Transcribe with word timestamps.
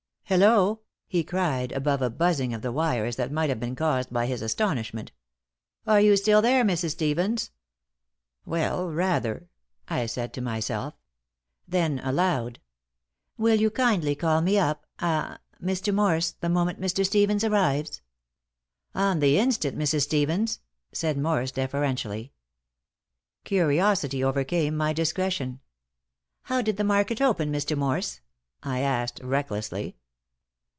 "Hello," 0.31 0.79
he 1.09 1.25
cried, 1.25 1.73
above 1.73 2.01
a 2.01 2.09
buzzing 2.09 2.53
of 2.53 2.61
the 2.61 2.71
wires 2.71 3.17
that 3.17 3.33
might 3.33 3.49
have 3.49 3.59
been 3.59 3.75
caused 3.75 4.13
by 4.13 4.27
his 4.27 4.41
astonishment. 4.41 5.11
"Are 5.85 5.99
you 5.99 6.15
still 6.15 6.41
there, 6.41 6.63
Mrs. 6.63 6.91
Stevens?" 6.91 7.51
"Well, 8.45 8.89
rather," 8.91 9.49
I 9.89 10.05
said 10.05 10.31
to 10.35 10.41
myself. 10.41 10.93
Then 11.67 11.99
aloud: 11.99 12.61
"Will 13.37 13.59
you 13.59 13.69
kindly 13.69 14.15
call 14.15 14.39
me 14.39 14.57
up 14.57 14.85
ah 14.99 15.39
Mr. 15.61 15.93
Morse, 15.93 16.31
the 16.31 16.47
moment 16.47 16.79
Mr. 16.79 17.05
Stevens 17.05 17.43
arrives?" 17.43 18.01
"On 18.95 19.19
the 19.19 19.37
instant, 19.37 19.77
Mrs. 19.77 20.03
Stevens," 20.03 20.59
said 20.93 21.17
Morse, 21.17 21.51
deferentially. 21.51 22.31
Curiosity 23.43 24.23
overcame 24.23 24.77
my 24.77 24.93
discretion. 24.93 25.59
"How 26.43 26.61
did 26.61 26.77
the 26.77 26.85
market 26.85 27.19
open, 27.19 27.51
Mr. 27.51 27.77
Morse?" 27.77 28.21
I 28.63 28.79
asked, 28.79 29.19
recklessly. 29.21 29.97